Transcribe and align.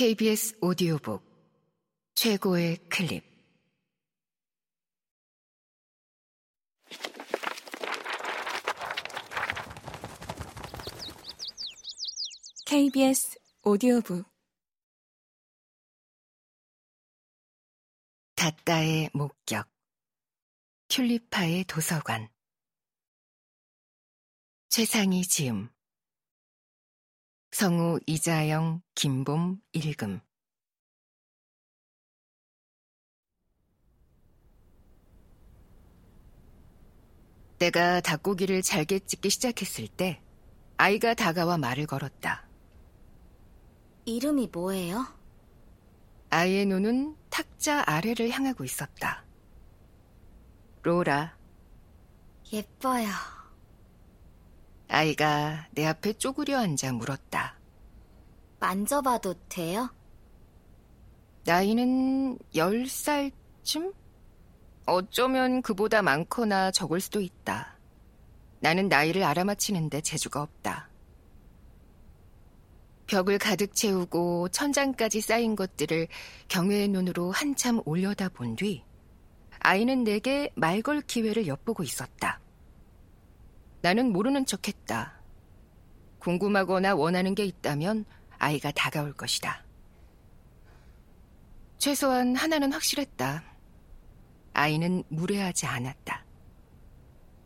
KBS 0.00 0.56
오디오북 0.62 1.22
최고의 2.14 2.78
클립. 2.88 3.22
KBS 12.64 13.38
오디오북. 13.62 14.24
다따의 18.36 19.10
목격. 19.12 19.68
튤리파의 20.88 21.64
도서관. 21.64 22.30
최상희 24.70 25.24
지음 25.24 25.68
성우 27.52 27.98
이자영 28.06 28.80
김봄 28.94 29.60
읽음 29.72 30.20
내가 37.58 38.00
닭고기를 38.00 38.62
잘게 38.62 39.00
찢기 39.00 39.30
시작했을 39.30 39.88
때 39.88 40.22
아이가 40.78 41.12
다가와 41.12 41.58
말을 41.58 41.86
걸었다. 41.86 42.48
이름이 44.06 44.48
뭐예요? 44.50 45.06
아이의 46.30 46.64
눈은 46.66 47.16
탁자 47.28 47.82
아래를 47.86 48.30
향하고 48.30 48.64
있었다. 48.64 49.26
로라, 50.82 51.36
예뻐요. 52.52 53.39
아이가 54.92 55.68
내 55.70 55.86
앞에 55.86 56.14
쪼그려 56.14 56.58
앉아 56.58 56.92
물었다. 56.92 57.56
만져봐도 58.58 59.34
돼요? 59.48 59.88
나이는 61.44 62.36
10살쯤? 62.54 63.94
어쩌면 64.86 65.62
그보다 65.62 66.02
많거나 66.02 66.72
적을 66.72 67.00
수도 67.00 67.20
있다. 67.20 67.78
나는 68.58 68.88
나이를 68.88 69.22
알아맞히는데 69.22 70.00
재주가 70.00 70.42
없다. 70.42 70.90
벽을 73.06 73.38
가득 73.38 73.74
채우고 73.74 74.48
천장까지 74.50 75.20
쌓인 75.20 75.54
것들을 75.56 76.08
경외의 76.48 76.88
눈으로 76.88 77.30
한참 77.30 77.80
올려다 77.84 78.28
본 78.28 78.56
뒤 78.56 78.84
아이는 79.60 80.04
내게 80.04 80.50
말 80.56 80.82
걸 80.82 81.00
기회를 81.02 81.46
엿보고 81.46 81.82
있었다. 81.84 82.40
나는 83.82 84.12
모르는 84.12 84.46
척 84.46 84.68
했다. 84.68 85.20
궁금하거나 86.18 86.94
원하는 86.94 87.34
게 87.34 87.44
있다면 87.44 88.04
아이가 88.38 88.70
다가올 88.70 89.14
것이다. 89.14 89.64
최소한 91.78 92.36
하나는 92.36 92.72
확실했다. 92.72 93.42
아이는 94.52 95.02
무례하지 95.08 95.66
않았다. 95.66 96.24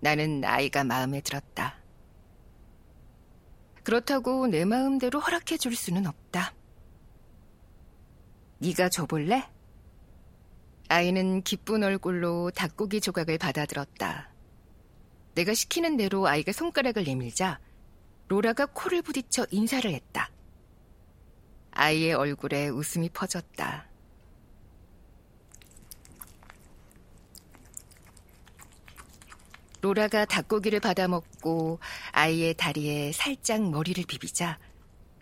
나는 0.00 0.44
아이가 0.44 0.82
마음에 0.82 1.20
들었다. 1.20 1.78
그렇다고 3.84 4.48
내 4.48 4.64
마음대로 4.64 5.20
허락해 5.20 5.56
줄 5.56 5.76
수는 5.76 6.06
없다. 6.06 6.54
네가 8.58 8.88
줘볼래? 8.88 9.48
아이는 10.88 11.42
기쁜 11.42 11.82
얼굴로 11.82 12.50
닭고기 12.50 13.00
조각을 13.00 13.38
받아들었다. 13.38 14.33
내가 15.34 15.54
시키는 15.54 15.96
대로 15.96 16.26
아이가 16.26 16.52
손가락을 16.52 17.04
내밀자 17.04 17.58
로라가 18.28 18.66
코를 18.66 19.02
부딪혀 19.02 19.46
인사를 19.50 19.90
했다. 19.90 20.30
아이의 21.72 22.14
얼굴에 22.14 22.68
웃음이 22.68 23.10
퍼졌다. 23.10 23.86
로라가 29.80 30.24
닭고기를 30.24 30.80
받아먹고 30.80 31.78
아이의 32.12 32.54
다리에 32.54 33.12
살짝 33.12 33.68
머리를 33.70 34.02
비비자 34.06 34.58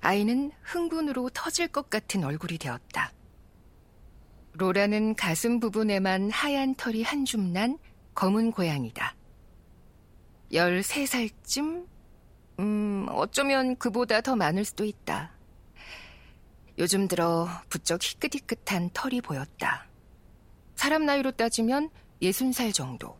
아이는 0.00 0.52
흥분으로 0.62 1.30
터질 1.30 1.68
것 1.68 1.90
같은 1.90 2.24
얼굴이 2.24 2.58
되었다. 2.58 3.12
로라는 4.54 5.14
가슴 5.16 5.60
부분에만 5.60 6.30
하얀 6.30 6.74
털이 6.74 7.02
한 7.02 7.24
줌 7.24 7.52
난 7.52 7.76
검은 8.14 8.52
고양이다. 8.52 9.15
13살쯤? 10.52 11.86
음, 12.60 13.06
어쩌면 13.10 13.76
그보다 13.76 14.20
더 14.20 14.36
많을 14.36 14.64
수도 14.64 14.84
있다. 14.84 15.32
요즘 16.78 17.08
들어 17.08 17.48
부쩍 17.68 18.02
희끗희끗한 18.02 18.90
털이 18.92 19.20
보였다. 19.22 19.86
사람 20.74 21.06
나이로 21.06 21.32
따지면 21.32 21.90
60살 22.22 22.72
정도. 22.72 23.16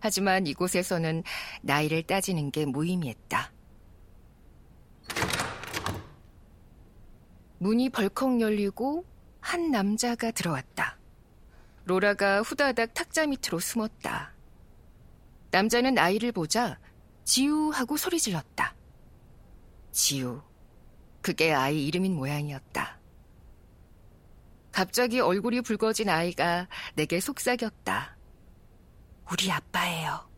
하지만 0.00 0.46
이곳에서는 0.46 1.22
나이를 1.62 2.02
따지는 2.02 2.50
게 2.50 2.66
무의미했다. 2.66 3.52
문이 7.58 7.88
벌컥 7.90 8.40
열리고 8.40 9.06
한 9.40 9.70
남자가 9.70 10.30
들어왔다. 10.30 10.98
로라가 11.84 12.42
후다닥 12.42 12.92
탁자 12.94 13.26
밑으로 13.26 13.60
숨었다. 13.60 14.33
남자는 15.54 15.98
아이를 15.98 16.32
보자 16.32 16.80
지우 17.22 17.70
하고 17.70 17.96
소리 17.96 18.18
질렀다. 18.18 18.74
지우. 19.92 20.42
그게 21.22 21.52
아이 21.52 21.86
이름인 21.86 22.16
모양이었다. 22.16 22.98
갑자기 24.72 25.20
얼굴이 25.20 25.60
붉어진 25.60 26.08
아이가 26.08 26.66
내게 26.96 27.20
속삭였다. 27.20 28.16
우리 29.30 29.52
아빠예요. 29.52 30.28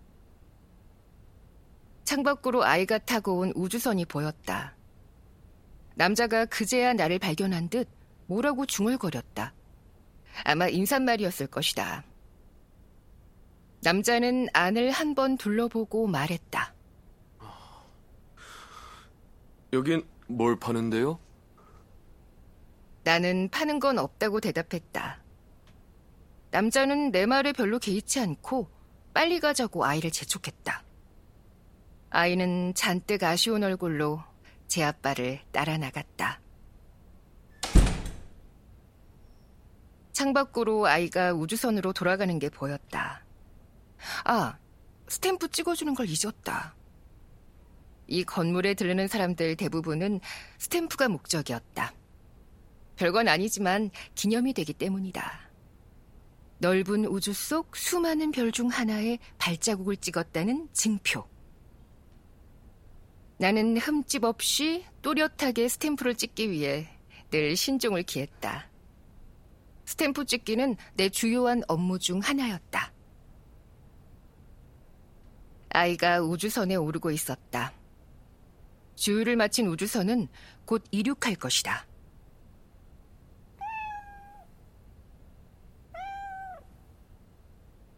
창밖으로 2.05 2.65
아이가 2.65 2.99
타고 2.99 3.39
온 3.39 3.53
우주선이 3.57 4.05
보였다. 4.05 4.77
남자가 5.95 6.45
그제야 6.45 6.93
나를 6.93 7.19
발견한 7.19 7.71
듯 7.71 7.89
뭐라고 8.27 8.67
중얼거렸다. 8.67 9.55
아마 10.45 10.69
인사말이었을 10.69 11.47
것이다. 11.47 12.05
남자는 13.87 14.49
안을 14.53 14.91
한 14.91 15.15
번 15.15 15.37
둘러보고 15.37 16.09
말했다. 16.09 16.75
여긴 19.73 20.05
뭘 20.27 20.59
파는데요? 20.59 21.21
나는 23.05 23.49
파는 23.49 23.79
건 23.79 24.01
없다고 24.01 24.41
대답했다. 24.41 25.23
남자는 26.51 27.13
내 27.13 27.27
말에 27.27 27.53
별로 27.53 27.79
개의치 27.79 28.19
않고 28.19 28.69
빨리 29.15 29.39
가자고 29.39 29.85
아이를 29.85 30.11
재촉했다. 30.11 30.83
아이는 32.11 32.75
잔뜩 32.75 33.23
아쉬운 33.23 33.63
얼굴로 33.63 34.21
제 34.67 34.83
아빠를 34.83 35.43
따라 35.53 35.79
나갔다. 35.79 36.41
창밖으로 40.11 40.87
아이가 40.87 41.33
우주선으로 41.35 41.93
돌아가는 41.93 42.37
게 42.41 42.49
보였다. 42.49 43.26
아, 44.25 44.59
스탬프 45.09 45.49
찍어주는 45.51 45.95
걸 45.95 46.07
잊었다. 46.09 46.75
이 48.09 48.25
건물에 48.25 48.75
들르는 48.75 49.09
사람들 49.09 49.57
대부분은 49.57 50.21
스탬프가 50.59 51.09
목적이었다. 51.09 51.93
별건 52.97 53.29
아니지만 53.29 53.91
기념이 54.15 54.53
되기 54.53 54.73
때문이다. 54.73 55.47
넓은 56.59 57.05
우주 57.07 57.33
속 57.33 57.77
수많은 57.77 58.31
별 58.31 58.51
중 58.51 58.69
하나에 58.69 59.19
발자국을 59.39 59.97
찍었다는 59.99 60.69
증표. 60.73 61.27
나는 63.39 63.77
흠집 63.77 64.25
없이 64.25 64.85
또렷하게 65.03 65.69
스탬프를 65.69 66.15
찍기 66.15 66.51
위해 66.51 66.89
늘 67.31 67.55
신중을 67.57 68.03
기했다. 68.05 68.71
스탬프 69.85 70.25
찍기는 70.25 70.77
내 70.95 71.09
주요한 71.11 71.63
업무 71.69 71.99
중 71.99 72.21
하나였다. 72.21 72.86
아이가 75.77 76.23
우주선에 76.23 76.75
오르고 76.75 77.11
있었다. 77.11 77.75
주유를 78.95 79.37
마친 79.37 79.67
우주선은 79.67 80.27
곧 80.65 80.83
이륙할 80.91 81.35
것이다. 81.35 81.87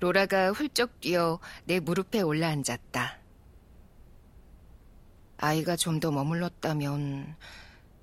로라가 0.00 0.50
훌쩍 0.50 0.98
뛰어 0.98 1.38
내 1.66 1.78
무릎에 1.78 2.20
올라앉았다. 2.20 3.20
아이가 5.36 5.76
좀 5.76 6.00
더 6.00 6.10
머물렀다면 6.10 7.36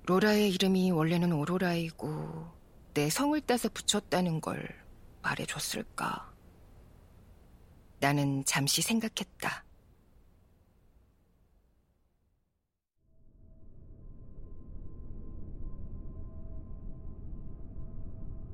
로라의 0.06 0.52
이름이 0.52 0.90
원래는 0.92 1.34
오로라이고 1.34 2.50
내 2.94 3.10
성을 3.10 3.38
따서 3.42 3.68
붙였다는 3.68 4.40
걸 4.40 4.74
말해줬을까? 5.20 6.32
나는 8.00 8.42
잠시 8.46 8.80
생각했다. 8.80 9.65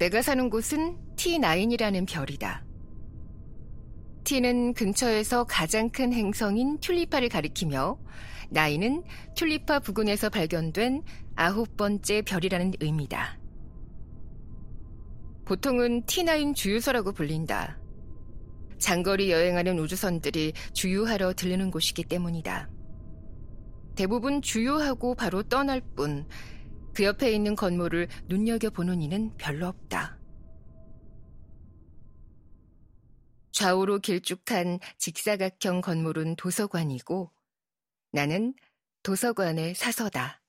내가 0.03 0.21
사는 0.21 0.51
곳은 0.51 0.99
T9이라는 1.15 2.09
별이다. 2.09 2.65
T는 4.25 4.75
근처에서 4.75 5.45
가장 5.45 5.91
큰 5.91 6.13
행성인 6.13 6.81
튤리파를 6.81 7.29
가리키며 7.29 8.01
나이는 8.51 9.05
튤리파 9.37 9.79
부근에서 9.79 10.29
발견된 10.29 11.05
아홉 11.37 11.77
번째 11.77 12.23
별이라는 12.23 12.73
의미다. 12.81 13.39
보통은 15.45 16.03
T9 16.03 16.57
주유소라고 16.57 17.13
불린다. 17.13 17.79
장거리 18.79 19.31
여행하는 19.31 19.79
우주선들이 19.79 20.53
주유하러 20.73 21.35
들르는 21.35 21.71
곳이기 21.71 22.03
때문이다. 22.03 22.69
대부분 23.95 24.43
주유하고 24.43 25.15
바로 25.15 25.45
떠날 25.45 25.81
뿐, 25.95 26.27
그 26.95 27.05
옆에 27.05 27.33
있는 27.33 27.57
건물을 27.57 28.09
눈여겨보는 28.27 29.01
이는 29.01 29.35
별로 29.39 29.67
없다. 29.67 30.19
좌우로 33.53 34.01
길쭉한 34.01 34.81
직사각형 34.99 35.81
건물은 35.83 36.37
도서관이고, 36.37 37.33
나는 38.13 38.55
도서관의 39.03 39.75
사서다. 39.75 40.42